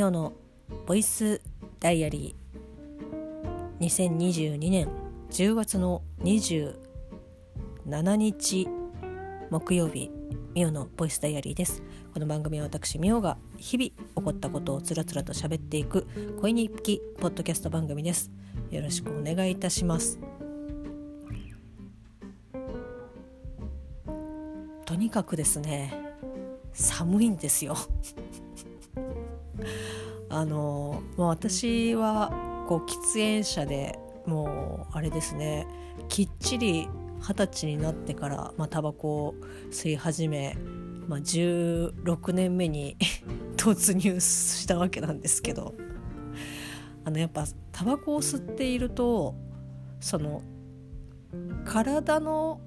[0.00, 0.32] ミオの
[0.86, 1.42] ボイス
[1.78, 3.84] ダイアリー。
[3.84, 4.88] 2022年
[5.30, 6.74] 10月の27
[8.16, 8.66] 日
[9.50, 10.10] 木曜日
[10.54, 11.82] ミオのボイスダイアリーです。
[12.14, 16.06] この番組は私ミオが日々起こったことをつらつらと喋っていく
[16.40, 18.30] 恋日記ポッドキャスト番組です。
[18.70, 20.18] よろしくお願いいたします。
[24.86, 25.92] とにかくですね
[26.72, 27.76] 寒いんですよ。
[30.30, 35.66] あの、まあ、私はこう喫煙者でもうあれですね
[36.08, 36.88] きっちり
[37.20, 39.34] 二十歳になってからまあタバコを
[39.70, 40.56] 吸い始め、
[41.06, 42.96] まあ、16年目に
[43.56, 45.74] 突入したわけなんですけど
[47.04, 49.34] あのやっぱタバコを吸っていると
[50.00, 50.42] その
[51.64, 52.60] 体の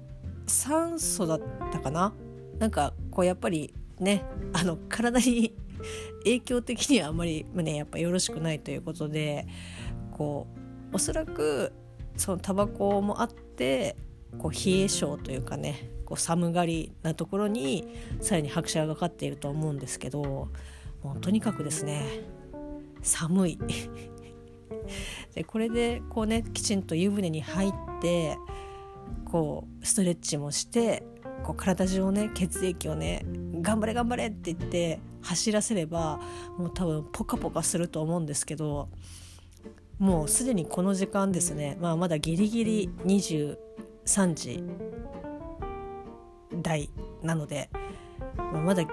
[0.46, 1.40] 酸素だっ
[1.72, 2.14] たかな？
[2.58, 5.54] なんかこうやっぱりねあの体に
[6.24, 9.46] 影響的にはあんまりねやっぱよろしくないということで
[10.12, 10.46] こ
[10.92, 11.72] うおそらく
[12.16, 13.96] そのタバコもあって
[14.38, 17.86] こう冷え性というかねこう寒がりなところに
[18.20, 20.22] さらに拍車がかかっていると思うんですけど
[21.02, 22.04] もうとにかくですね
[23.02, 23.58] 寒い。
[25.34, 28.36] でこれでこうねきちんと湯船に入って
[29.24, 31.02] こうストレッチもして
[31.42, 33.24] こう体中をね血液をね
[33.64, 36.20] 頑張れ頑張れって言って走らせれば
[36.58, 38.88] もう多分ポカポカすると思うんですけど
[39.98, 43.56] もうすでにこの時間ですね、まあ、まだギリギリ23
[44.34, 44.62] 時
[46.62, 46.90] 台
[47.22, 47.70] なので、
[48.36, 48.84] まあ、まだ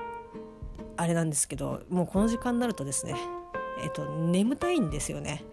[0.95, 3.15] あれなんですけどもうこの時間になるとですね
[3.83, 5.43] えっと眠たいんですよね。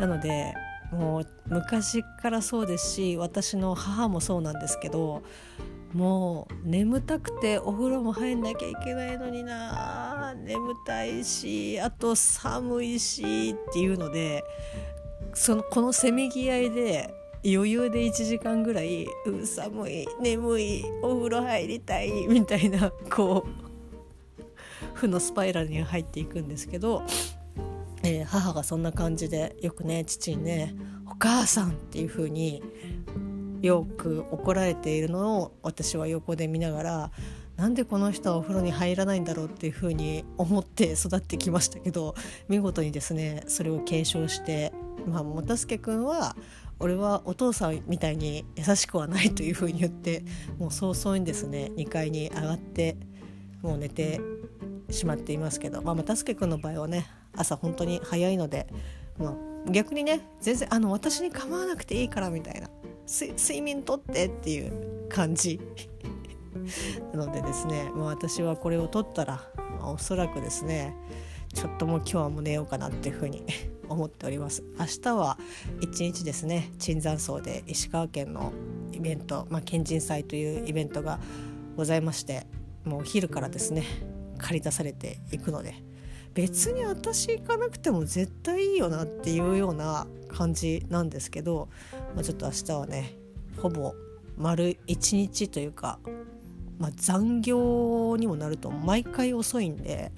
[0.00, 0.54] なので
[0.90, 5.22] もう昔からそうですし私の母もそうなんですけど
[5.94, 10.34] もう眠たくてお風呂も入んなきゃいけないのにな。
[10.34, 14.42] 眠たいしあと寒いしっていうので
[15.34, 17.14] そのこのせめぎ合いで
[17.44, 27.02] 余裕で1時間ぐらい「う寒い眠いお風呂入りたい」みたいなこう 負のスパイラルに入っていくんですけど、
[28.02, 30.74] えー、母がそんな感じでよくね父にね
[31.10, 32.62] 「お母さん」っていう風に
[33.62, 37.10] よく怒られているのを私は横で見ながら
[37.56, 42.14] なんでこの人はお風呂に入らないんだろうっていうふうに思って育ってきましたけど
[42.48, 44.72] 見事にですねそれを継承して
[45.06, 46.34] まあもたすけくんは
[46.80, 50.24] 俺はお父さんみたいに優しくはないというふうに言って
[50.58, 52.96] もう早々にですね2階に上がって
[53.62, 54.20] もう寝て
[54.90, 57.06] しまっていますけど、まあ、たすけくんの場合はね
[57.36, 58.66] 朝本当に早いので、
[59.18, 59.36] ま
[59.66, 62.68] あ、逆にね全然あの私に構わなくていいからみたいな。
[63.06, 65.60] 睡眠とってっていう感じ。
[67.12, 69.48] なのでですねもう私はこれを取ったら
[69.82, 70.94] おそらくですね
[71.54, 73.44] ちょっともう今日はもう寝ようかなっていうふうに
[73.88, 74.62] 思っております。
[74.78, 75.38] 明日は
[75.80, 78.52] 一日ですね椿山荘で石川県の
[78.92, 81.18] イベント、まあ、県人祭というイベントが
[81.76, 82.46] ございまして
[82.84, 83.84] もうお昼からですね
[84.38, 85.74] 駆り出されていくので
[86.34, 91.68] 別に私行かなくても絶対いいよなっていうような感じなんですけど、
[92.14, 93.14] まあ、ちょっと明日はね
[93.60, 93.94] ほぼ
[94.36, 95.98] 丸1日というか、
[96.78, 100.10] まあ、残業にもなると毎回遅いんで、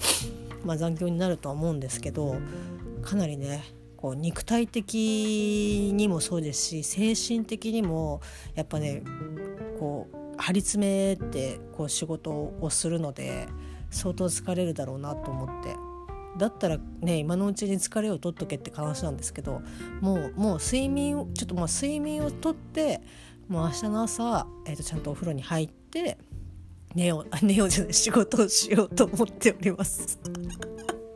[0.65, 2.37] まあ、残業になるとは思うんですけど
[3.03, 3.63] かなりね
[3.97, 8.21] こう肉体的にもそうですし精神的にも
[8.55, 9.03] やっぱね
[9.79, 13.49] こう張り詰めてこう仕事をするので
[13.91, 15.94] 相当疲れるだろうなと思って
[16.37, 19.63] だったらね今のうちに疲れを取っとけって話なんですけど
[20.01, 23.01] もうもう睡眠をちょっとまあ睡眠をとって
[23.49, 26.19] もう明日の朝、えー、とちゃんとお風呂に入って
[26.95, 30.19] 寝よう 寝ようじゃない仕事をしようと思っております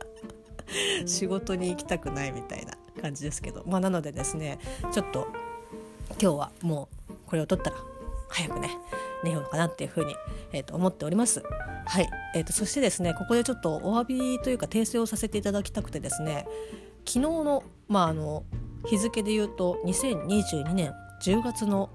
[1.05, 4.59] 仕事に行きたくないみたいな感じですけどまあなのでですね
[4.93, 5.27] ちょっと
[6.21, 7.77] 今日はもうこれを取ったら
[8.29, 8.69] 早くね
[9.23, 10.15] 寝ようかなっていうふうに、
[10.53, 11.43] えー、と思っております。
[11.89, 14.03] はい、えーと、そしてですねここでちょっとお詫
[14.37, 16.45] びというか訂正をさせていただきたくてですね
[16.99, 18.43] 昨日の,、まあ、あの
[18.85, 20.93] 日付で言うと2022年
[21.23, 21.89] 10月の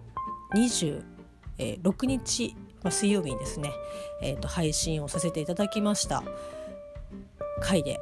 [0.56, 3.70] 26日、まあ、水曜日にですね、
[4.20, 6.24] えーと、配信をさせていただきました。
[7.60, 8.00] 回で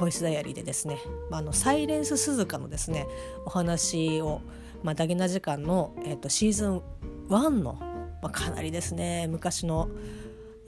[0.00, 0.98] ボイスダイアリーでですね、
[1.30, 3.06] まあ、あのサイレンス鈴鹿のですね
[3.46, 4.40] お話を、
[4.82, 6.82] まあ、ダゲな時間の、えーとシーズン
[7.28, 7.78] 1の
[8.24, 9.90] まあ、かなりですね昔の、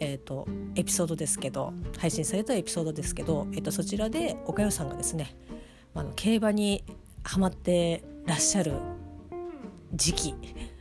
[0.00, 5.36] えーと、エピソードですけど配信されたエピソードですけど、えーと、そちらで岡代さんがですね、
[5.94, 6.84] あの競馬に
[7.22, 8.74] はまってらっしゃる
[9.94, 10.34] 時期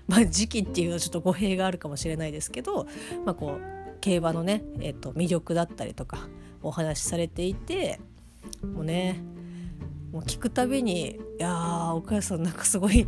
[0.07, 2.87] まあ時期っていうのはちょっと語弊があるかもしれないですけど、
[3.25, 6.27] まあ、こう競馬のね、えーと、魅力だったりとか
[6.61, 7.99] お話しされていて
[8.61, 9.21] もうね
[10.15, 13.05] もう聞くたびに「いやー岡谷さんなんかすごい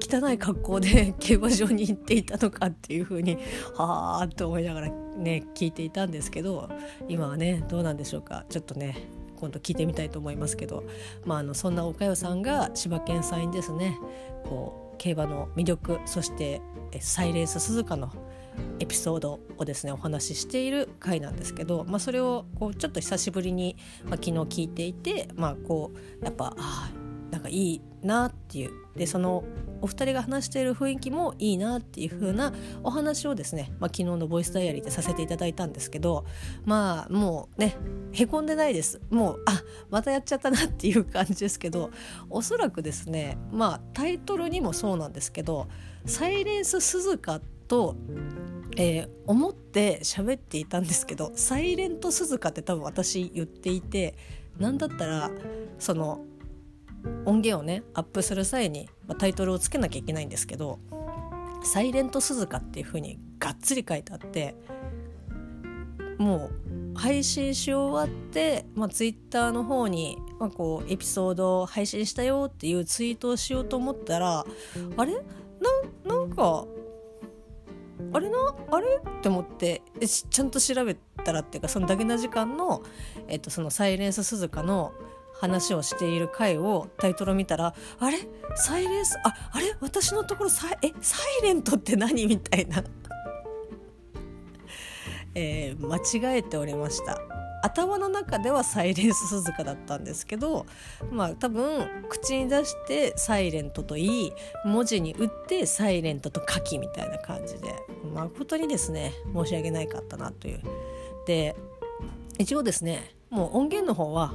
[0.00, 3.36] 汚い格好で 競馬場に行っていたのか」っていう風に
[3.74, 6.70] はあと思いながらね聞いていたんですけど
[7.06, 8.46] 今はねどうなんでしょうか。
[8.48, 8.96] ちょっとね
[9.36, 10.84] 今度聞いてみたいと思いますけど、
[11.26, 13.98] まあ、あのそんな岡代さんが千葉県産にですね
[14.48, 16.62] こう競馬の魅力そして
[16.98, 18.10] サイレンス鈴鹿の
[18.80, 26.90] エピソードをですねお話ししている回なんですけど、まあ、それをこうちょっと久しぶりに、まあ、昨日聞いていて、まあ、こうやっぱあ
[27.30, 28.70] なんかいいなっていう。
[28.96, 29.44] でその
[29.80, 32.52] お二人が話している雰囲気もいいなっていう風な
[32.82, 36.26] お話をですね、まあ、昨日のボイスダイアリーでさせていただいたんですけど
[36.64, 37.76] まあもうね
[38.10, 39.00] へこんでないです。
[39.10, 41.90] もうあまたやっちゃったなっていう感じですけど
[42.28, 45.68] おそらくですねまあタイトルにもそうなんですけど
[46.06, 47.94] 「サイレンス鈴鹿」と
[48.80, 54.14] えー、思って喋っていたんですけど「サイレント鈴鹿」って多分私言っていて
[54.56, 55.32] 何だったら
[55.80, 56.24] その
[57.24, 60.78] 音源をねアップする際に、まあ、タイトルをつけなきゃいけないんですけど
[61.64, 64.54] 「サイレント鈴鹿」っていう風にがっつり書いてあって
[66.18, 66.50] も
[66.94, 74.46] う配信し終わって、まあ、ツイッターの方に、まあ、こうエピソードを配信したよっていうツイートをしようと思ったら
[74.96, 75.14] あれ？
[76.04, 76.64] なんか
[78.12, 78.36] あれな？
[78.70, 78.86] あれ？
[78.96, 79.82] って思って
[80.30, 80.94] ちゃんと調べ
[81.24, 82.82] たらっていうかそのだけな時間の,、
[83.28, 84.92] えっとそのサイレンス鈴鹿の
[85.40, 88.18] 話をしている回をタイトル見たらあれ？
[88.56, 89.16] サイレンス？
[89.24, 89.76] ああれ？
[89.80, 90.92] 私のところサイえ？
[91.00, 92.26] サイレントって何？
[92.26, 92.82] みたいな、
[95.34, 95.86] えー、
[96.20, 97.20] 間違えておりました。
[97.62, 100.66] 頭の中ではサイレンス鈴鹿だったんですけど
[101.10, 104.32] まあ多分口に出してサイレントといい
[104.64, 107.74] 文字に打ってサイレントと書きみたいな感じで
[108.14, 110.62] 誠にですね申し訳ないかったなという。
[111.26, 111.54] で
[112.38, 114.34] 一応ですねもう音源の方は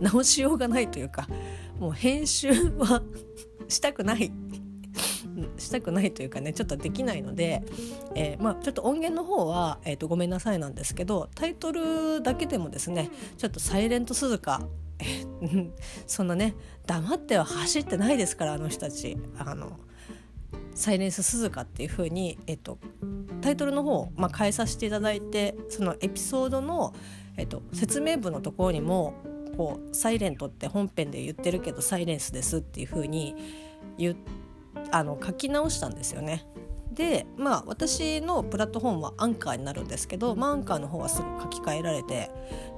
[0.00, 1.28] 直しようがないというか
[1.78, 3.02] もう編集は
[3.68, 4.32] したくない。
[5.58, 7.62] したくないというかねちょっとできないので、
[8.14, 14.62] えー、まあ、ちょっと音源の方は、えーと、ごめんなさいなんですけどタイトルだけでもですねちょっと「サイレント鈴鹿」
[16.06, 16.54] そんなね
[16.86, 19.16] 黙っては走ってないですからあの人たち。
[19.38, 19.78] あの
[20.76, 22.78] サイレンス鈴鹿っていう風にえっと
[23.42, 26.92] タイトルの方、まあ、変えさせていただいてそのエピソードの、
[27.36, 29.14] えっと、説明文のところにも
[29.56, 33.36] こう「サイレントって本編で言ってるけどサイレンスですっていう風に
[33.98, 34.43] 言って
[34.90, 36.46] あの書き直したんですよね。
[36.92, 42.30] でまあ私のプラットフォームはアンカーになるんですけど、まあ、アンカーの方はすぐ書き換えられて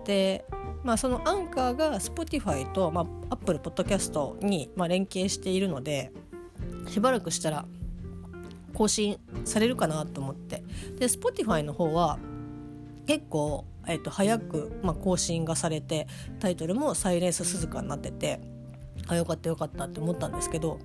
[0.06, 0.44] で、
[0.82, 6.12] まあ、そのアンカーが Spotify と、まあ、Apple Podcast に、まあ、連携しているので
[6.88, 7.66] しばらくしたら
[8.72, 10.64] 更新されるかなと思って
[10.98, 12.19] で Spotify の方は
[13.06, 16.06] 結構えー、と早く、まあ、更新がされて
[16.40, 18.40] タイトルも「サイレンス鈴鹿」になってて
[19.06, 20.78] あよかったよかったって思ったんですけど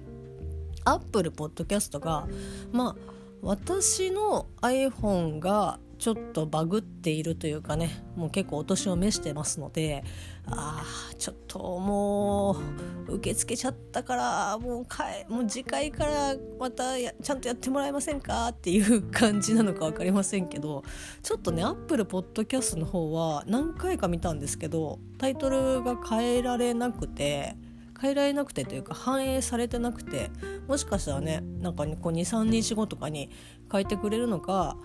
[0.86, 2.28] アップルポッドキャストが
[2.72, 3.12] まあ
[3.42, 10.04] 私の iPhone がちょっとバグっているというかねもう結構お年を召してますので
[10.48, 12.58] ああちょっとも
[13.08, 20.84] う受け付けちゃったからもうかえもう次回からまたちゃんとやってもらえませんかっていう感じなのか分かりませんけど
[21.22, 27.56] ちょっとねアップルポッドキャストの方は何回か見たんですけどタイトルが変えられなくて。
[28.02, 30.32] 変えられなくてというか反映されてなくて
[30.68, 33.30] もしかしたらねなんか23日後とかに
[33.72, 34.78] 変えてくれるのか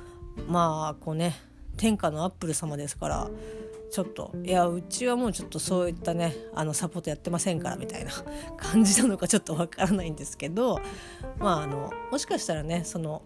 [0.48, 1.34] まあこうね
[1.76, 3.30] 天下のアップル様ですから
[3.90, 8.10] ちょっといやうちはもうちょっとそういったねあのサポートやってませんからみたいな
[8.58, 10.80] 感じなのかちょっとわからないんですけど
[11.38, 13.22] まああのもしかしたらねその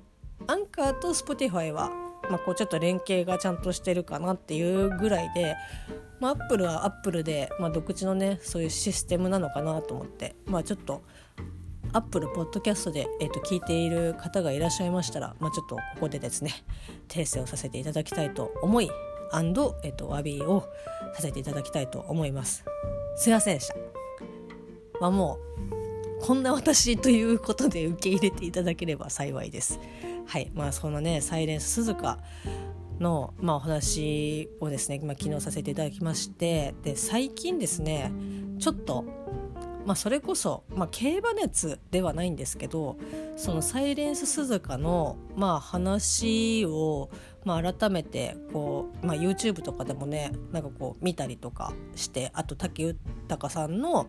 [0.47, 1.91] アンカーと Spotify は、
[2.31, 5.55] まあ、こうちょっと連携がちゃんとしてるかなっていうぐらいで、
[6.21, 10.37] まあ、 Apple は Apple で、まあ、独自のねそういうシステムなのかなと思って。
[10.47, 11.03] まあちょっと
[11.93, 16.53] Apple ポッドキャストで、えーと、聞いている方がいらっしゃいましたら、まあ、ちょっとここでですね
[17.09, 18.89] 訂正をさせていただきたいと思い
[19.33, 20.69] and、えーと、詫びを
[21.15, 22.65] させていただきたいと思います。
[23.17, 23.75] すいませんでした。
[25.01, 25.39] まあも
[26.21, 29.81] うこんな私ということで受け入れていただければ幸いです。
[30.27, 30.51] はい。
[30.55, 32.19] まあそのねサイレンス鈴鹿
[33.01, 38.13] の、まあ、お話をですね、まあ、昨日させていただきましてで最近ですね
[38.59, 39.05] ちょっと
[39.87, 42.97] まあ、それこそ、まあ、競馬熱ではないんですけど
[43.37, 47.11] そのサイレンス鈴鹿の、まあ、話を、
[47.45, 54.07] まあ、改めてこう、まあ、YouTube とかでもねなんかこう見たりとかしてあと武豊さんの、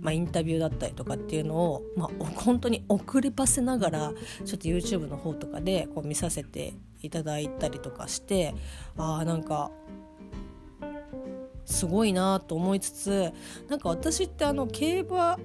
[0.00, 4.12] まあ、インタビューだったりとかっていうのを、まあ、本当に遅ればせながら
[4.44, 8.54] ちょっと YouTube の方とかでこう見させていただいたりとかして
[8.96, 9.70] ああなんか
[11.64, 13.32] すごいなと思いつつ
[13.68, 15.38] なんか私ってあの競馬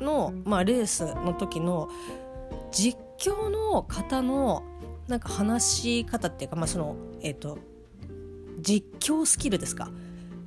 [0.00, 1.88] の、まあ、レースの時の
[2.70, 4.62] 実況の方の
[5.08, 7.58] なんか話し方っていうか、まあそのえーと、
[8.60, 9.90] 実況スキルですか。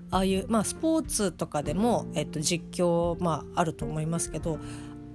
[0.09, 4.57] ああいう、まあ、スポーツとかでも、えーと実況、まあ、あると思いますけど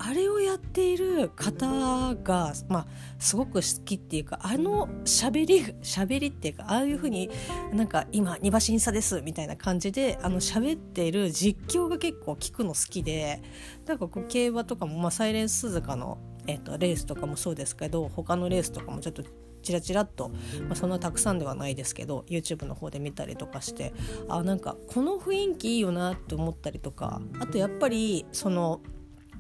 [0.05, 2.87] あれをやっている方が、まあ、
[3.21, 7.31] すごく好きっていうかあのしゃべりしゃべりっていうかああいうふうに
[7.73, 13.43] なんか今2馬審査ですみたいな感じであの喋っている実況が結構聞くの好きで
[13.87, 16.19] なんかこう競馬とかも、まあ、サイレンス鈴鹿の、
[16.49, 19.23] えーと、レースとかもそうですけど他のレースとかもちょっと
[19.63, 20.31] チラチラっと、
[20.67, 23.93] まあ、そんなたくさんではないですけど YouTube の方で見たりとかして
[24.29, 28.81] あなんかこの雰囲気いいよなって思ったりとかあとやっぱりその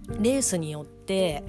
[0.08, 1.44] レースによって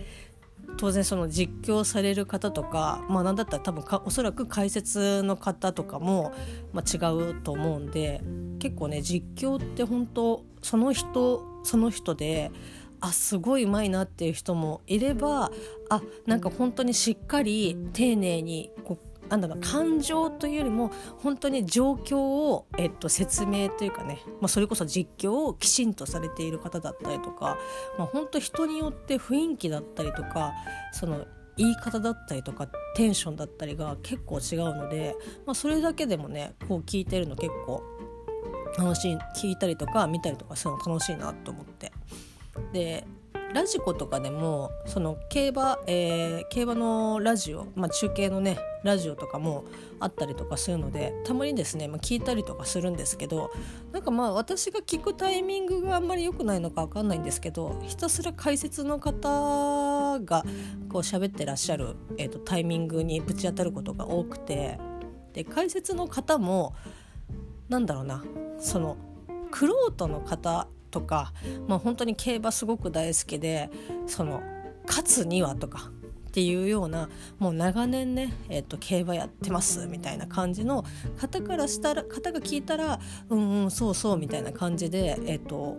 [0.77, 6.33] 当然その実況される方とかまあ何だったら多分かおそらく解説の方とかも、
[6.72, 8.22] まあ、違うと思うんで
[8.60, 12.51] 結構ね実況って本当その人その人で
[13.01, 15.51] あすごいうまいなっていう人もいれば
[15.89, 27.57] あなんか本当にしっかり丁寧にこうなんだろう感情というよりも本当に状況を、えっと、説明というかね、まあ、それこそ実況をきちんとされている方だったりとか、
[27.97, 30.53] まあ、本当人によって雰囲気だったりとか
[30.91, 31.25] その
[31.55, 35.15] 言い方だったりとかテンションだったりが結構違うので、
[35.45, 37.83] まあ、それだけでもねこう聞いてるの結構
[38.77, 41.91] 楽しい聞いたりとか見たりとかするの楽しいなと思って。
[42.71, 43.05] で
[43.53, 49.63] ラジコとかでもその競馬、えー、競馬のラジオ、まあ、中継のねラジオとかも
[50.00, 53.51] あったりとかするのでたまにですね、まあ、聞いたりとかするんですけど
[53.91, 60.43] なんかまあ私が聞くタイミングがあんまり良くないのか分かんないんですけどひたすら解説の方が
[60.89, 64.79] こう喋ってらっしゃる、えーと、タイミングにぶち当たることが多くて
[65.33, 66.75] で解説の方も
[67.69, 68.24] なんだろうな
[68.60, 68.98] その
[69.51, 71.33] 玄人の方とか、
[71.67, 73.71] まあ、本当に競馬すごく大好きで
[74.05, 74.43] その
[74.85, 75.89] 勝つにはとか
[76.27, 77.09] っていうような
[77.39, 80.85] もう長年ね、えーと、競馬やってますみたいな感じの
[81.17, 85.77] 方からしたら方が聞いたらうんうんそうそうみたいな感じで、えーと、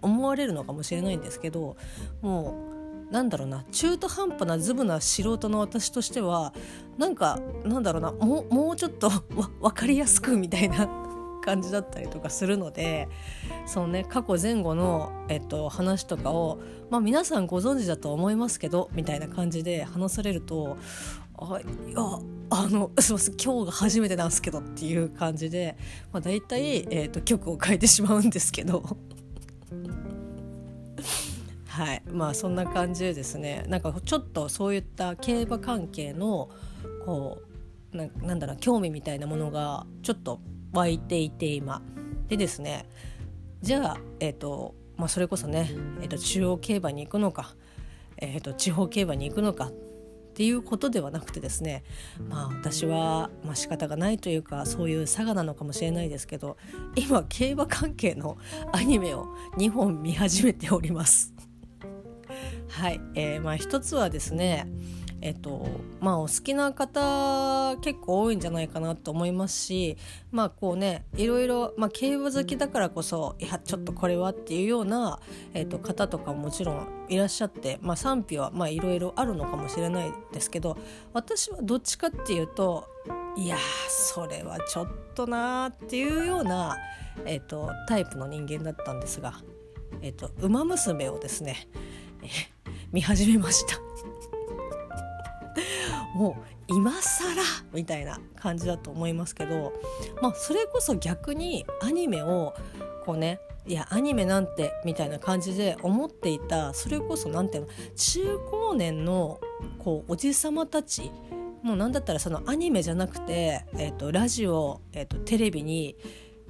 [0.00, 1.76] 思われるのかもしれないんですけど
[2.22, 2.64] も
[3.10, 6.52] うなんだろうな中途半端なズブな素人の私としては
[6.98, 11.07] なんかなんだろうなもうちょっと分かりやすくみたいな
[11.38, 13.08] 感じだったりとかするので
[13.66, 20.76] そのね過去前後の、えっと、話とかを、まあ、皆さんご存知だと思いますけどみたいな感じで話されると
[21.36, 22.00] あいや
[22.50, 25.76] あの すいません今日が初めてなんですけどっていう感じで、
[26.12, 28.82] まあ、大体、えーと、曲を変えてしまうんですけど。
[31.66, 36.50] はいまあそんな感じでですねなんかちょっとそういった競馬関係の
[37.04, 37.40] こ
[37.92, 40.40] うななんだろう興味みたいなものがちょっと
[40.72, 41.82] 湧いていて今
[42.28, 42.86] でですね
[43.62, 45.70] じゃあえ、ー、とまあそれこそね、
[46.00, 47.54] えーと、中央競馬に行くのか、
[48.18, 49.72] えーと、地方競馬に行くのかっ
[50.34, 51.82] ていうことではなくてですね
[52.28, 56.56] まあ私は、まあ、仕方がないというかそういう差がなのかもしれないですけど
[56.94, 58.38] 今競馬関係の
[58.72, 61.34] アニメを2本見始めております。
[62.68, 64.68] はい、えー、まあ一つはですね
[65.20, 65.66] えっと
[66.00, 69.96] まあお好きな方結構多いんじゃないかなと思いますし
[70.30, 75.18] まあこうねいろいろ、まあ、競馬好きだからこそいやちょっとこれはっていうような、
[75.54, 80.76] えっと、方とかももちろんいらっしゃって、まあ、賛否はまあいろいろあるのかもしれないですけど
[81.12, 82.88] 私はどっちかっていうと
[83.36, 83.56] いや
[83.88, 86.76] それはちょっとなーっていうような、
[87.24, 89.34] えっと、タイプの人間だったんですが
[90.02, 91.68] 「えっと、ウマ娘」をですね、
[92.92, 93.87] 見始めました。
[96.18, 96.34] もう
[96.66, 97.30] 今更
[97.72, 99.72] みたいな感じだと思いますけど、
[100.20, 102.54] まあ、それこそ逆にアニメを
[103.06, 109.38] こうねいやアニメなんてみたいな感じで思っていたそれこそ何ていうの中高年の
[109.78, 111.12] こうおじさまたち
[111.62, 115.96] もう何だったらそのアニメじゃなくて、えーと、ラジオ、えーと、テレビに、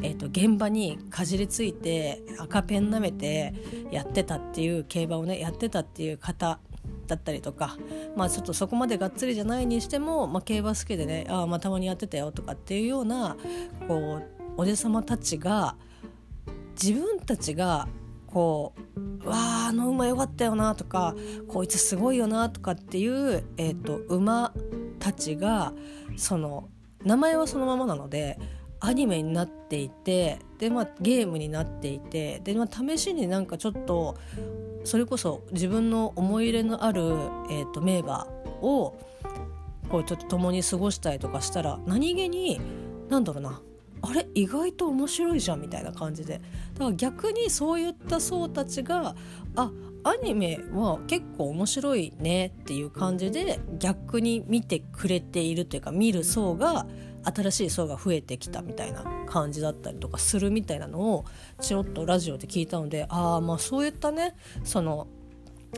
[0.00, 3.52] えーと現場にかじりついて赤ペン舐めて
[3.90, 6.60] やってたっていう競馬をねやってたっていう方
[7.08, 7.76] だったりとか
[8.16, 13.36] まあちょっとそこまでがっつりじゃないにしても、まあ、競馬好きでねあまあたまにやってたよとかっていうような
[13.88, 14.22] こう
[14.56, 15.76] おじさまたちが
[16.80, 17.88] 自分たちが
[18.26, 18.74] こ
[19.22, 21.14] う「わああの馬よかったよな」とか
[21.48, 24.52] 「こいつすごいよな」とかっていう、えーと、馬
[24.98, 25.72] たちが
[26.16, 26.68] その
[27.04, 28.38] 名前はそのままなので
[28.80, 34.16] アニメになっていてで、まあ、ゲームになっていてで、まあ、試しになんかちょっと
[34.84, 38.26] それこそ自分の思い入れのある、えーと、名馬
[38.62, 38.98] を
[39.88, 42.60] こうちょっと共に過ごしたりとかしたら何気に
[43.08, 43.60] 何だろうな
[44.02, 46.40] あれ意外と面白いじゃんみたいな感じで。
[46.74, 49.16] だから逆にそういった層たちが
[49.56, 49.72] あ
[50.04, 56.86] アニメは結構面白いねっていう感じで逆に見てくれているというか見る層が
[57.24, 61.24] 新しい層が増えてきたみたいな感じだったりとかするみたいなのを
[61.60, 64.34] ちょっとラジオで聞いたのでああまあそういったね
[64.64, 65.08] その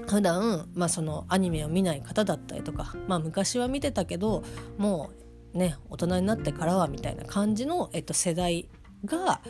[0.07, 4.45] 普段まあそのアニメを見ない方だったりとかまあ昔は見てたけど
[4.79, 5.11] も
[5.55, 8.69] うね大人になってからはみたいな感じの、えっと、世代
[9.05, 9.41] が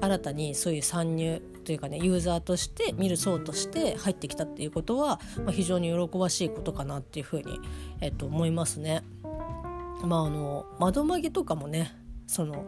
[0.00, 7.60] 新たにそういう参入というかねユーザーとして見る層として入ってきたっていうことは、まあ、非常に喜ばしいことかなっていうふうに、
[8.00, 9.02] えっと、思いますね。
[10.06, 11.92] まああの窓マギとかもね
[12.26, 12.64] その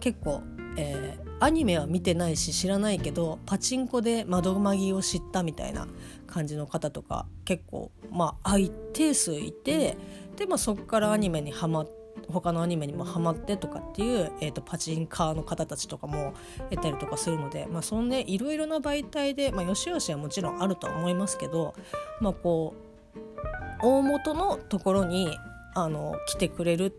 [0.00, 0.42] 結構、
[0.76, 5.86] えー、アニメは見てないし知らないけどパチンコで窓マギを知ったみたいな
[6.26, 9.96] 感じの方とか結構まあ一定数いて
[10.36, 12.02] で、まあ、そこからアニメにはまって。
[12.28, 16.34] 他のアニメにもハマってとかっていう、えーと、パチンカーの方たちとかも
[16.70, 21.74] 得たりとかするので、まあ、そのねいろいろな媒体で、まあ、よしよしはもちろんあるとは思いますけど、
[22.20, 23.22] まあ、こう
[23.82, 25.36] 大元のところに
[25.74, 26.90] あの来てくれるっ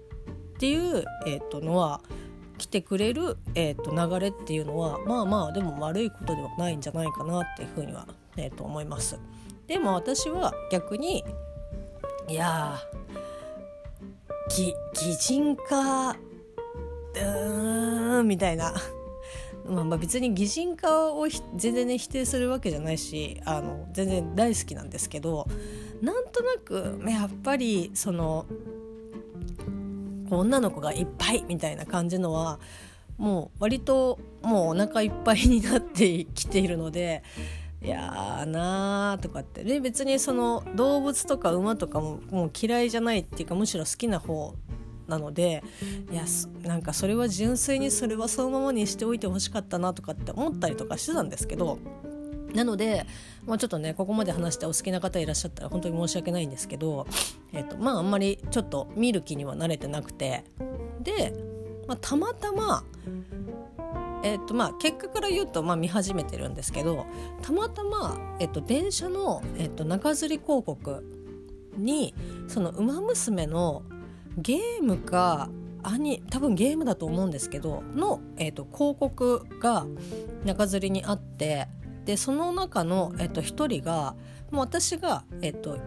[0.59, 2.01] ていう、えーと、のは
[2.57, 9.19] 来てくれる、えーと、流れっていうのはまあまあでも悪いことではないんじゃないかなっていうふうには、えー、と思います。
[9.67, 11.23] でも私は逆に
[12.27, 12.79] いや
[14.49, 14.73] 擬
[15.15, 18.73] 人化うーんみたいな。
[19.65, 21.25] まあ、まあ別に擬人化を
[21.55, 25.47] 全然ね否定するわけじゃないしあの全然大好きなんですけど
[26.03, 28.45] なんとなくやっぱりその
[30.29, 32.59] 女の子がいっぱいみたいな感じのは
[33.17, 37.23] もう割ともうお腹いっぱいになってきているので
[37.81, 39.63] いやーなーとかって。
[39.63, 44.55] で別にその動物とか馬とかももう嫌いじゃないっていうかむしろ好きな方
[45.07, 45.63] なので
[46.11, 46.23] いや
[46.63, 51.79] なんかそれは純粋にそれはそのままにしておいてほしかったなとかって思ったりとかしてたんですけど
[52.53, 53.05] なので、
[53.45, 57.07] まあ、ちょっとねここまで話してお好きな方いらっしゃったら本当に申し訳ないんですけど、
[57.51, 60.43] えーとまあ、あんまりちょっと見る気には慣れてなくて
[61.01, 61.33] で、
[61.87, 62.83] まあ、たまたま、
[64.23, 67.05] えーとまあ、結果から言うと、まあ、見始めてるんですけど
[67.41, 71.03] たまたま、えーと、電車の、えーと、中吊り広告
[71.75, 72.13] に
[72.47, 73.83] その「ウマ娘」の
[74.37, 75.49] ゲームか
[75.81, 79.85] アニ多分ゲームだと思うんですけどの、えーと広告が
[80.45, 81.67] 中吊りにあって
[82.05, 84.15] でその中の、えっと、1人が
[84.51, 85.77] もう私が、えっと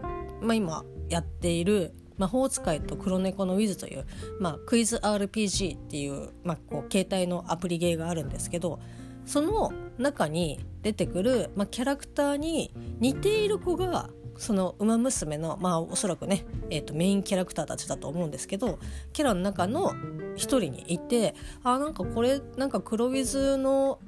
[0.40, 4.06] まあ、今やっている魔法使いと黒猫のウィズという、
[4.40, 8.80] まあ、クイズ RPG っていう,、まあ、こう携帯のアプリゲーがあるんですけど
[9.26, 18.78] その中に出てくる、まあ、キャラクターに似ている子がその「ウマ娘の」まあおそらくね、えーと、メインキャラクターたちだと思うんですけど
[19.12, 19.92] キャラの中の
[20.36, 23.98] 一人にいてあなんかこれなんか黒ウィズの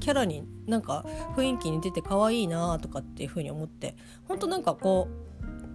[0.00, 1.04] キャラになんか
[1.36, 5.08] 雰囲気に出て可愛いなとかっていう風に思ってほんとなんかこ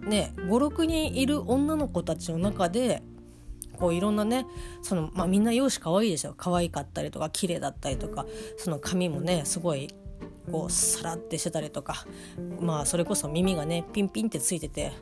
[0.02, 3.02] うね56人いる女の子たちの中で
[3.78, 4.46] こういろんなね
[4.82, 9.88] その、まあ、みんな容姿可愛いですよ可愛かったりとか綺麗だったりとかその髪もねすごい
[10.50, 12.06] こうサラってしてたりとか
[12.60, 14.92] まあそれこそ耳がねピンピンってついてて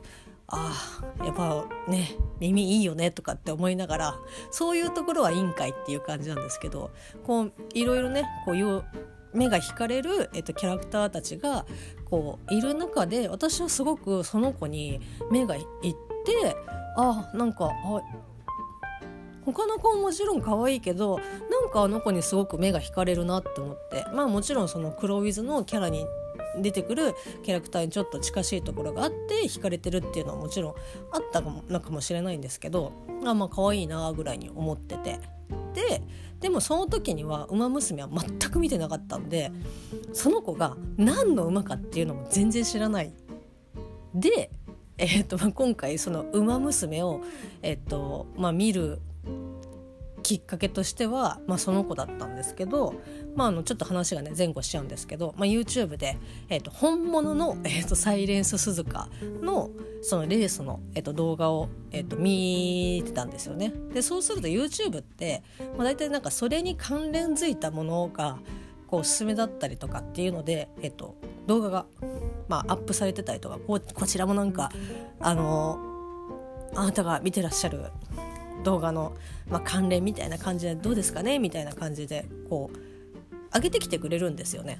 [0.47, 4.15] ああやっぱね耳いいよねとかって思いながら
[4.51, 6.91] そういうところはいいんかいっていう感じなんですけど
[7.23, 8.55] こういろいろねこう
[9.35, 11.65] 目が惹かれる、えっと、キャラクターたちが
[12.09, 14.99] こういる中で私はすごくその子に
[15.31, 15.63] 目がいっ
[16.25, 16.55] て
[16.97, 18.01] あなんかあ
[19.45, 21.19] 他の子ももちろん可愛いけど
[21.51, 26.05] なんかあの子にすごく目が惹かれるなって思ってまあもちろんその黒ウィズのキャラに
[26.57, 30.75] 出てくるキャラクターにちょっと近しいところがあって惹かれてるっていうのはもちろん
[31.11, 32.93] あったのかもしれないんですけど
[33.25, 35.34] あまあ可愛いなぐらいに思ってて。
[35.73, 36.01] で
[36.39, 39.51] でもその時には「ウマ娘」は全く見てなかったんで
[40.13, 43.13] その子が何の馬かっていうのも全然知らない。
[44.13, 44.49] で、
[44.97, 47.21] えーとま、今回その「ウマ娘を」
[47.61, 48.99] えーとまあ、見る
[50.23, 52.95] きっかけとしては、まあ、その子だったんですけど、
[53.35, 56.17] まあ、あのちょっと話がね前後しちゃうんですけど、まあ、YouTube で、
[56.49, 59.09] えーと、本物の、えーと、サイレンス鈴鹿
[59.41, 59.69] の
[60.01, 63.73] そのレースの、えーと、動画を、えー、と見てたんですよね。
[63.93, 65.43] でそうすると YouTube って、
[65.77, 68.37] まあ、大体なんかそれに関連づいたものが
[68.87, 71.15] こうおすすめだったりとかっていうので、えー、と
[71.47, 71.85] 動画が、
[72.47, 74.71] まあ、アップされてたりとかここちらもなんか
[75.19, 75.79] あの
[76.75, 77.81] あなたが見てらっしゃる
[78.63, 79.13] 動画の、
[79.49, 81.39] まあ、関連みたいな感じでどうですかね？
[81.39, 82.94] みたいな感じでこう
[83.55, 84.79] 上げてきてくれるんですよね。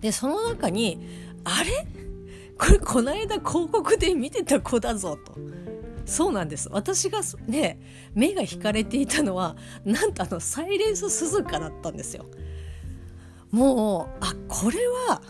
[0.00, 1.06] でその中に
[1.44, 1.86] あれ？
[2.58, 5.36] これこの間広告で見てた子だぞと。
[6.06, 6.68] そうなんです。
[6.72, 7.78] 私がね
[8.14, 9.54] 目が引かれていたのは
[9.84, 12.24] なんとあのサイレンス鈴鹿だったんですよ。
[13.50, 15.22] もうあこれは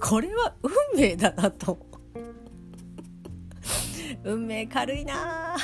[0.00, 1.78] これは運命だなと。
[4.24, 5.56] 運命軽いな。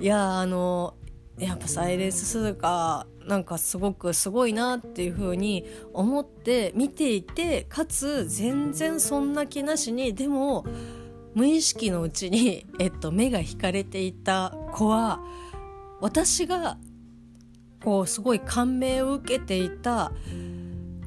[0.00, 0.94] いやあの
[1.38, 10.64] やっぱサイレンス鈴鹿なんかすごくすごいなっていう風に思って見ていてかつ全然そんな気なしにでも
[11.34, 15.20] 無意識のうちに、えっと、目が引かれていた子は
[16.00, 16.78] 私が
[17.84, 20.12] こうすごい感銘を受けていた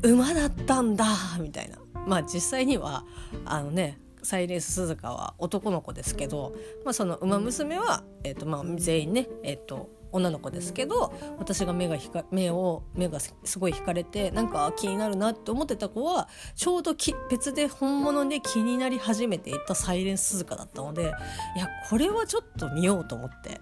[0.04, 1.06] 馬だったんだ
[1.39, 1.78] みたいな。
[2.08, 3.06] まあ実際には
[3.46, 6.54] あのねサイレンス鈴鹿は男の子ですけど、
[6.86, 16.95] まあ、その馬娘は、えーとまあ、全員ね、えーと、女の子ですけど私が目がひか目を目がすごい引かれてなんか気になるなって思ってた子はちょうど
[17.30, 21.06] 別で本物で気になり始めていたサイレンス鈴鹿だったのでい
[21.60, 23.62] やこれはちょっと見ようと思って。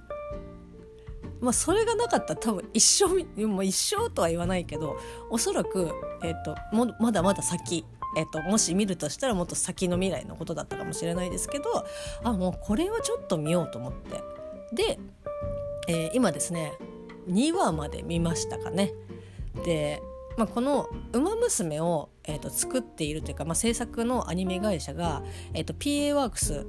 [1.41, 5.89] まあ、それがなかったら多分一生もう一生とは言わないけどおそらく、
[6.21, 7.85] えーと、もまだまだ先
[8.17, 11.85] えっと、もし見るとしたらもっと先の未来のことだったかもしれないですけど
[12.23, 14.23] あもうこれはちょっと見ようと思って
[14.71, 14.99] で、
[15.89, 16.73] えー、今ですね
[17.27, 18.93] 2話まで見ましたかね。
[19.65, 20.01] で、
[20.37, 25.23] まあ、この「ウマ娘を」えー、と作っているというか、まあ、制作のアニメ会社が、
[25.53, 26.67] えー、と PA ワークス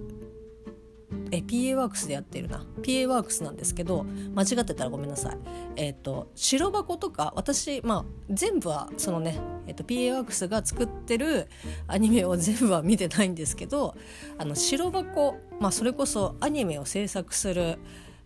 [1.32, 4.04] え PA ワークスでやってるな PA ワークスなんですけど
[4.34, 5.38] 間違ってたらごめんなさい
[5.76, 11.48] えっ、ー、と白箱とか私まあ全部はそのね、えーと、PA ワークスが作ってる
[11.86, 13.94] アニメを全部は見てないんですけど
[14.38, 17.78] あの白箱まあそれこそアニメを制作する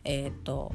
[0.05, 0.73] えっ、ー、と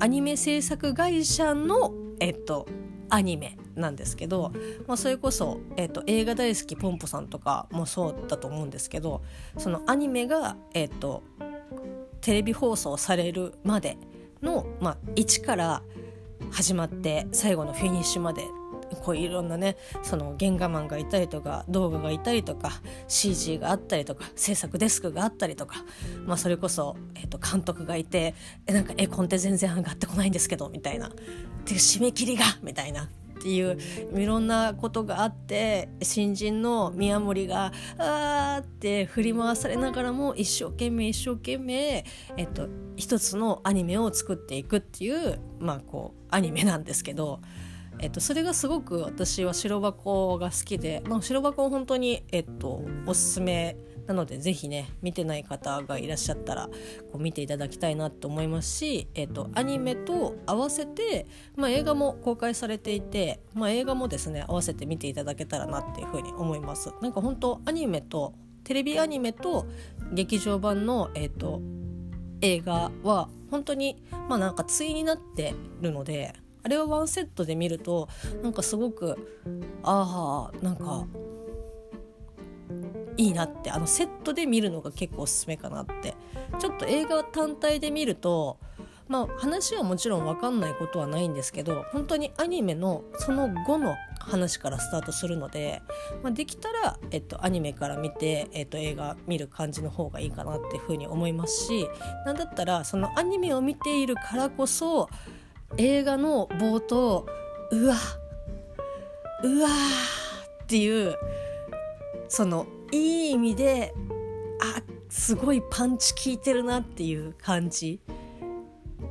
[0.00, 2.66] アニメ制作会社のえっ、ー、と
[3.10, 4.52] アニメなんですけど、
[4.86, 9.22] まあ、それこそ、えーと、映画大好きポンポさんとかもそうだと思うんですけど
[9.56, 11.22] そのアニメが、えーと、
[12.20, 13.96] テレビ放送されるまで
[14.42, 15.82] の、まあ、1から
[16.50, 18.42] 始まって最後のフィニッシュまで
[18.98, 25.84] こういろんなねその原画マンがいたりとか動画がいたりとか CG があったりとか制作デスクがあったりとか、
[26.26, 28.34] まあ、それこそ、えー、と監督がいて
[28.66, 31.10] えなんか絵コンテ全然上がってこないんですけどみたいなっ
[31.64, 33.08] ていう締め切りがみたいな
[33.38, 33.78] っていう
[34.14, 42.04] いろんなことがあって新人の宮森があーって振り回されながらも一生懸命一生懸命、
[42.36, 47.40] えっと、一つのアニメを作っていくっていうまあこうアニメなんですけど。
[48.00, 56.68] えっと、それがすごく私は白箱が好きで、まあ、白箱は本当に、えっと、おすすめなのでぜひね見てない方がいらっしゃったら
[57.12, 66.90] こう見ていただきたいなと思いますし、えーと、アニメと合わせて、まあ、映画も公開されていて、まあ、映画もですね合わせて見ていただけたらなっていうふうに思います。
[67.02, 68.34] なんか本当アニメと
[68.64, 69.66] テレビアニメと
[70.12, 71.60] 劇場版の、えーと、
[72.40, 78.08] 映画は本当にまあなんか対になってるのであれをワンセットで見ると
[78.42, 79.16] なんかすごく
[79.82, 81.06] ああなんか
[83.16, 86.14] いいなってあのセットで見るのが結構おすすめかなって。
[86.58, 88.58] ちょっと映画単体で見ると
[89.06, 95.82] まあ話はもちろん分かんないことはないんですけど本当にアニメのその後の話からスタートするので、
[96.22, 101.88] まあ、できたら、えっと、アニメから見て、えっと、映画見る感じの方がいいかなっていうふうに思いますし
[102.26, 105.08] なんだったらそのアニメを見ているからこそ
[105.76, 107.26] 映画の冒頭
[107.70, 107.96] うわ
[109.44, 109.68] うわ
[110.62, 111.14] っていう
[112.28, 113.94] そのいい意味で
[114.60, 118.00] あすごいパンチ効いてるなっていう感じ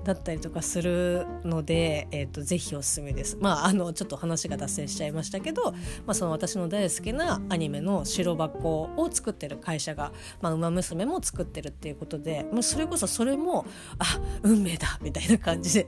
[0.03, 3.37] だったりとかするので、えーと、ぜひおすすめです。
[3.41, 13.65] まああのちょっと話が脱線しちゃいましたけど、まあ、その私の大好きなアニメの白箱を作ってる会社が「まあ、馬娘」も作ってるっていうことでもうそれこそそれも
[13.99, 14.05] あ
[14.43, 15.87] 運命だみたいな感じで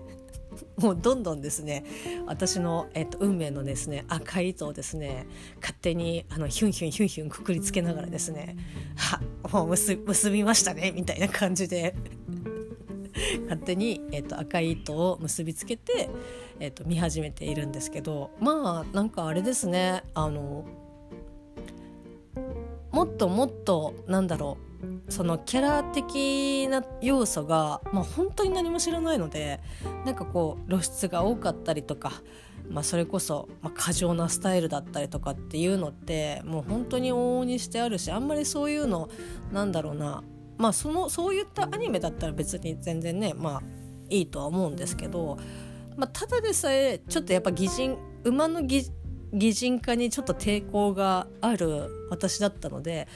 [0.78, 1.84] もうどんどんですね
[2.26, 5.28] 私の、えっと、運命のですね赤い糸をですね
[5.62, 8.58] 勝手にあのヒュンヒュンヒュンヒュンくくりつけながらですね
[8.96, 9.96] はもう結
[10.32, 11.96] びましたねみたいな感じで
[13.44, 16.10] 勝手に、えっと、赤い糸を結びつけて、
[16.60, 20.66] えっと、見始めているんですけどまあなんかあれですねあの
[22.92, 24.69] もっともっとなんだろう
[25.10, 29.60] そのキャラ的な要素が、まあ、本当に何も知らないので
[30.06, 32.14] なんかこう露出が多かったりとか、
[32.70, 39.10] まあ、それこそ、まあ、過剰なスタイルだったりとかっていうのってもう本当に往々にしてあるしあんまりそういうの
[39.52, 40.24] なんだろうな
[40.58, 43.64] まあそのそういったアニメだったら別に全然ねまあ
[44.10, 45.38] いいとは思うんですけど、
[45.96, 48.84] まあ、ただでさえちょっとやっぱ擬人馬の擬
[49.32, 53.08] 人化にちょっと抵抗がある私だったので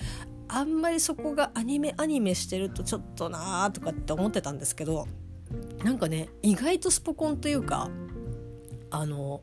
[0.48, 5.08] あんまりそこがアニメアニメしてるとちょっとなーとかって思ってたんですけど
[5.84, 7.90] なんかね意外とスポコンというか
[8.92, 9.42] あの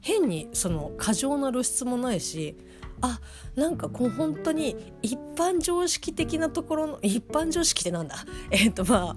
[0.00, 2.56] 変にその過剰な露出もないし
[3.00, 3.20] あ
[3.56, 8.16] なんかこう本当に一般常識的なところの一般常識ってなんだ？
[8.50, 9.16] えっ、ー、とまあ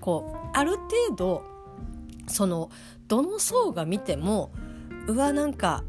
[0.00, 1.42] こうある程度
[2.26, 2.70] その
[3.06, 4.52] どの層が見ても
[5.06, 5.84] うわなんか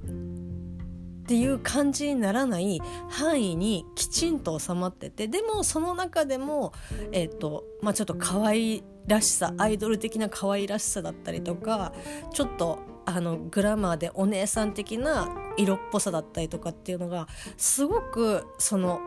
[1.26, 6.72] っていう感じにならない範囲にきちんと収まっててでもその中でも、
[7.12, 11.94] えーとまあ、ちょっと可愛らしさアイドル的な可愛らしさだったりとか
[12.32, 19.00] ちょっとあのグラマーでお姉さん的な色っぽさだったりとかっていうのがすごくその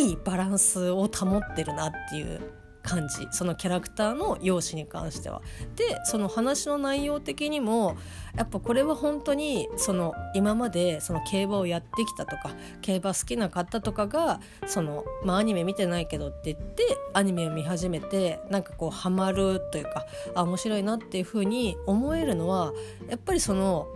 [0.00, 5.42] いいバランスを保ってるなっていう感じそのキャラクターの容姿に関しては。
[5.76, 7.96] でその話の内容的にも
[8.36, 22.72] やっぱこれは本当にその今までその競馬をやってきたとか競馬好きな方とかがその、まあ、アニメ見てないけどって言ってアニメを見始めてなんかこうハマるというかあ面白いなっていうふうに思えるのは
[23.08, 23.88] やっぱりその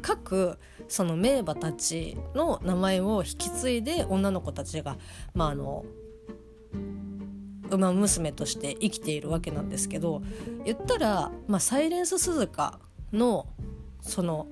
[0.00, 4.96] 各その名馬たちの名前を引き継いで女の子たちが
[5.34, 5.84] まああの
[7.72, 10.22] 馬娘として生きているわけなんですけど
[10.64, 12.78] 言ったら、まあ、サイレンス鈴鹿
[13.12, 13.46] の
[14.00, 14.46] その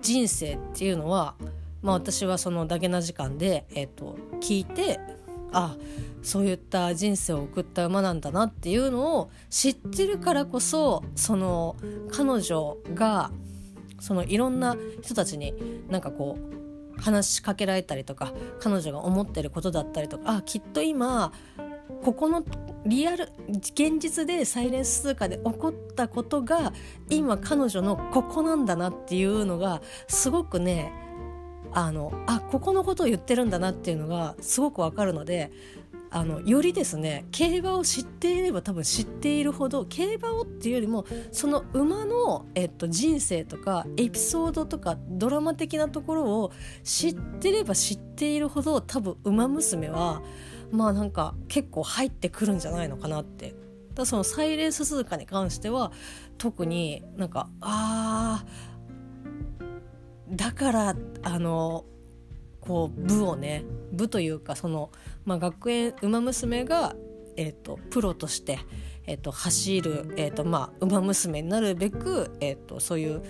[0.00, 1.34] 人生っていうのは、
[1.82, 5.00] まあ、私はそのだけな時間で、えーと、聞いて
[5.52, 5.76] あ
[6.22, 11.76] そういった人生を送った馬なんだなっていうのを知ってるからこそその
[12.10, 13.30] 彼女が
[14.00, 15.54] そのいろんな人たちに
[15.88, 21.32] なんかこう話しかけられたりとか彼女が思ってることだったりとかあきっと今
[22.02, 22.44] ここの
[22.84, 26.72] リアル現実でサイレンス通貨で起こったことが
[27.10, 30.92] 今彼女のここなんだなっていうのがすごくね
[31.72, 35.50] あのあここのことを言ってるんだなっていうのがすごくわかるので
[36.10, 46.52] あのよりですね競馬を知っていれば多分知っているほど競馬をっていうよりもその馬の、えっと、人生とかエピソードとかドラマ的なところを
[46.84, 50.22] 知ってれば知っているほど多分馬娘は
[50.70, 53.54] まあなんか結構入ってくるんじゃないのかなって。
[53.94, 55.90] だそのサイレンス鈴鹿に関しては
[56.36, 58.44] 特になんかあ
[60.28, 61.86] だからあの
[62.60, 64.90] こう部をね部というかその、
[65.24, 66.94] まあ、学園馬娘が、
[67.36, 68.58] えーと、プロとして、
[69.06, 73.22] えーと、走る、えーとまあ、馬娘になるべく、えーとそういう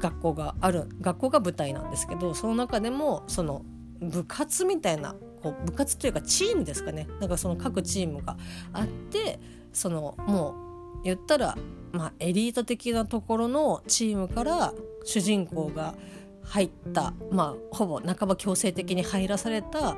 [0.00, 3.64] 学校がある学校が舞台なんですけどその中でもその
[4.10, 7.06] 部活みたいなこう部活というかチームですかね。
[7.20, 8.36] なんかその各チームが
[8.72, 9.38] あって
[9.72, 10.54] そのも
[11.00, 11.56] う言ったら、
[11.92, 14.72] まあ、エリート的なところのチームから
[15.04, 15.94] 主人公が
[16.42, 19.96] 入った、まあ、ほぼ半ば強制的に入らされた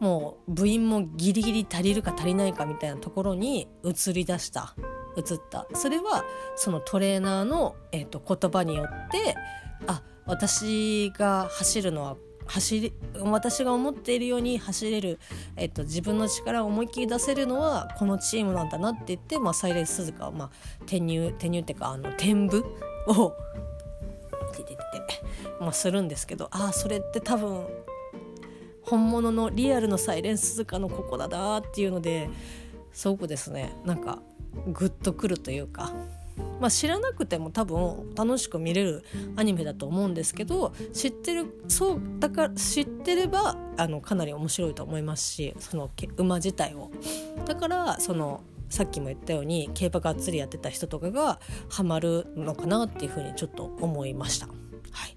[0.00, 4.74] もう部員もギリギリ足りるか足りないかみたいなところに移り出した
[5.16, 5.66] 移った。
[5.74, 6.24] それは
[6.56, 9.36] そのトレーナーの、えーと言葉によって
[9.86, 12.16] あ私が走るのは
[12.52, 15.18] 走り私が思っているように走れる、
[15.56, 20.50] えっと、自分の力を思いっきり出せるのはこのチームなんだなって言って、まあ、サイレンス鈴鹿は、まあ、
[20.82, 22.64] 転入転入っていうかあの転部
[23.06, 23.32] を
[24.52, 24.76] ててて
[25.60, 27.66] まあ、するんですけどああそれって多分
[28.82, 32.28] 本物のリアルのサイレンス鈴鹿のここだなっていうので
[32.92, 34.20] すごくですねなんか
[34.66, 35.92] グッとくるというか
[36.60, 39.04] まあ、知らなくても多分楽しく見れる
[39.36, 46.90] アニメだと思うんですけど知ってるそうだから知ってればあのかなり面白いと思いますしその馬自体を。
[47.46, 54.46] だからそのさっきも言ったように競馬がっつりやってた人とかがハマるのかなっていうふうにちょっと思いました。
[54.46, 54.52] は
[55.06, 55.16] い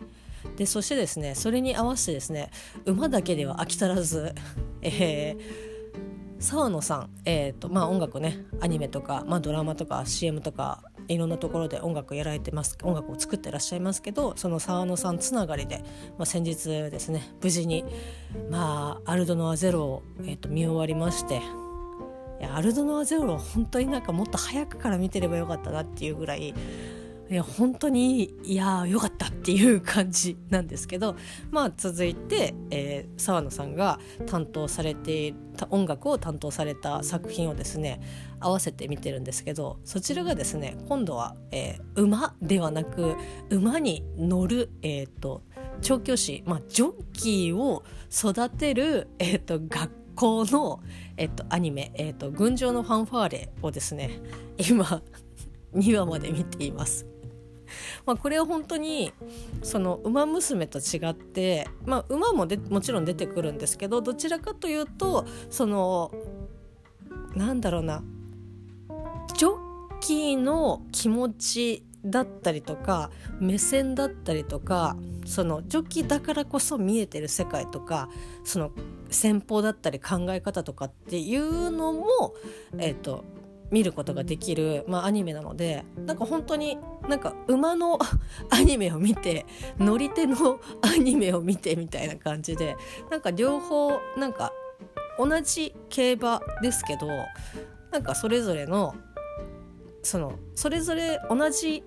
[0.57, 2.49] でそしてですねそれに合わせてですね
[2.85, 4.33] 馬だけでは飽き足らず、
[4.81, 15.79] えー、沢野さん、えーとまあ、音楽ねアニメとか、まあ、ドラマとか CM とかいろんなところで音楽やられてます音楽を作ってらっしゃいますけどその沢野さんつながりで、
[16.17, 17.85] まあ、先日ですね無事に、
[18.49, 21.41] まあ、アルドノアゼロを、えーと、見終わりまして
[22.39, 26.53] いやアルドノアゼロは本当になんかもっと早くから見てればよかったなっていうぐらい
[27.27, 31.15] いや本当にいやよかったっていう感じなんですけど
[31.49, 35.33] まあ続いて、えー、沢野さんが担当されて
[35.71, 37.99] 音楽を担当された作品をですね
[38.39, 43.15] 合わせて見てるんですけどそちらがですね今度は、えー、馬ではなく
[43.49, 45.41] 馬に乗る、えーと、
[45.81, 50.81] 調教師、まあ、ジョッキーを育てる、えーと、学校の、
[51.17, 54.19] えーと、アニメ「えー、と群青のファンファーレ」をですね
[54.57, 55.01] 今
[55.73, 57.14] 2話まで見ています。
[58.05, 59.13] まあこれは本当に
[59.63, 66.11] その「ウマ娘」と違って、まあ、馬もでもちろん出てくるんですけどどちらかというとその
[67.35, 68.03] なんだろうな
[69.35, 78.09] ジョッキーの気持ちだったりとか目線だったりとかそのジョッキーだからこそ見えてる世界とか
[78.43, 78.71] その
[79.09, 82.35] 戦法だったり考え方とかっていうのも、
[82.77, 83.23] えーと、
[83.75, 86.77] 見ることができる、まあ、アニメなのでなんか本当に
[87.09, 87.99] なんか馬の
[88.49, 89.45] アニメを見て
[89.77, 92.77] 乗り手の アニメを見てみたいな感じで
[93.11, 94.53] なんか両方なんか
[95.19, 97.07] 同じ競馬ですけど
[97.91, 98.95] なんかそれぞれの
[100.03, 101.83] そのそれぞれ同じ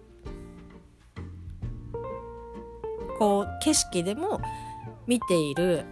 [3.18, 4.42] こう景色でも
[5.06, 5.86] 見ている、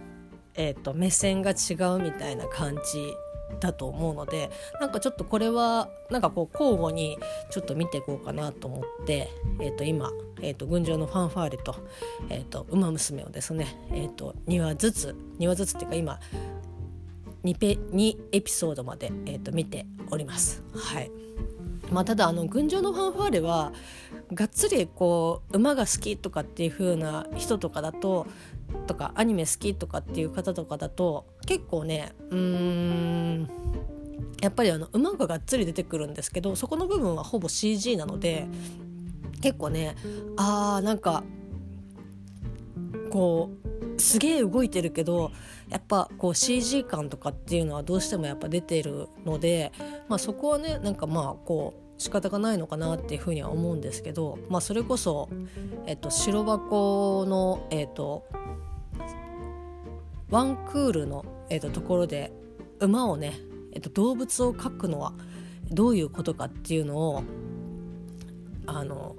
[0.53, 3.15] えーと、目線が違うみたいな感じ
[3.59, 7.17] だと思うのでなんかちょっとこれはなんかこう交互に
[7.49, 9.29] ちょっと見ていこうかなと思って、
[9.59, 11.75] えー、と今、えー、と群青のファンファーレと
[12.29, 16.19] 「えー、と馬娘」をですね、えー、と2話ずつ2話ずつっていうか今
[17.43, 20.63] 2, ペ2エピソードまで、えー、と見ております。
[20.73, 21.11] はい
[21.91, 23.71] まあ、ただあの「群青のファンファーレは」
[24.33, 28.27] がっつりこう馬が好きとかっていう風な人とかだと
[28.87, 33.49] とかアニメ好きとかっていう方とかだと結構ねうーん
[34.41, 38.47] やっぱりあの馬ががっつり出てくるんですけどそこの部分はほぼ CG なので
[39.41, 39.95] 結構ね
[40.35, 41.23] あーなんか
[43.09, 43.49] こ
[43.95, 45.31] うすげえ動いてるけど
[45.69, 49.71] やっぱこう CG 感とかっていうのはどうしてもやっぱ出てるので、
[50.07, 55.29] まあ、そこはねなんかまあこう仕方がないのかなっていうふうには思うんですけど、まあ、それこそ、
[55.87, 58.23] えっと、白箱の、えっと、
[60.29, 62.31] ワンクールの、えっと、ところで
[62.79, 63.33] 馬をね、
[63.73, 65.13] えっと、動物を描くのは
[65.71, 67.23] どういうことかっていうのを
[68.65, 69.15] あの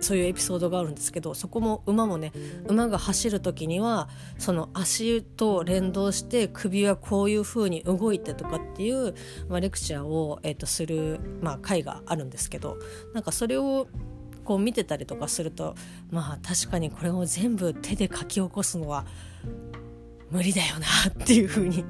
[0.00, 2.32] そういうエピソードがあるんですけどそこも馬もね
[2.66, 9.14] 馬が走る時にはその足と連動して首はこういう風に動いてとかっていう、
[9.48, 12.78] まあ、レクチャーを、えー、とする、まあ、回があるんですけど
[13.14, 13.88] なんかそれを
[14.44, 15.74] こう見てたりとかすると
[16.10, 19.06] まあ確かにこれを全部手で書き起こすのは
[20.30, 21.84] 無理だよなっていう風に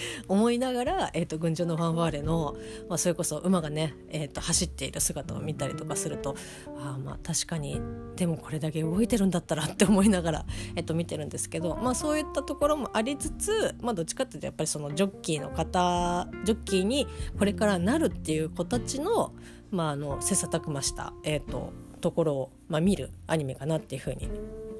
[0.28, 2.56] 思いながら、えーと、群青のファンファーレの、
[2.88, 6.36] まあ、それこそ馬がね、えーと、走っている姿を見たりとかすると
[6.78, 7.80] あまあ確かに
[8.16, 17.06] でもこれだけ動いてるんだったらって思いながら、 えーと、見てるんですけど、まあ、そういったところもありつつ、まあ、どっちかっていうとやっぱりそのジョッキーの方ジョッキーに
[17.38, 19.32] これからなるっていう子たちの,、
[19.70, 24.28] まあ、あの切磋琢磨した、えー、とところを、まあ、見るアニメかなっていうふうに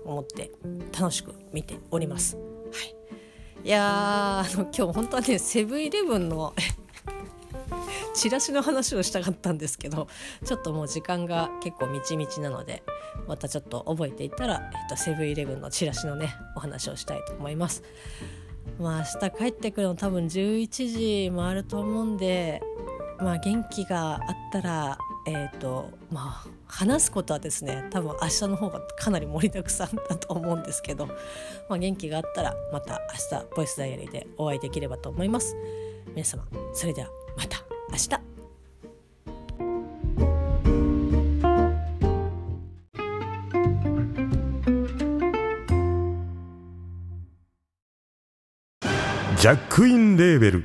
[0.05, 0.53] 思って
[0.99, 2.56] 楽しく見ております。
[3.67, 6.55] いやあの今日本当はねセブンイレブンの
[8.15, 10.07] チラシの話をしたかったんですけど
[10.45, 12.85] ちょっともう時間が結構みちみちなので
[13.27, 17.83] またちょっと覚えていたら、えっと、セブンイレブンのチラシのねお話をしたいと思います。
[18.79, 22.63] まあ明日帰ってくるの多分11時回ると思うんで
[23.19, 24.21] まあ元気があっ
[24.53, 31.15] たらえーとまあ、話すことはですね多分明日の方がかなり盛りだくさんだと思うんですけど、ま
[31.71, 33.01] あ、元気があったらまた
[33.33, 35.57] 明日ボイスダイアリーでお会いできればと思います。
[36.15, 37.59] 皆様それではまた
[37.91, 38.09] 明日。
[49.41, 50.65] ジャックインレーベル。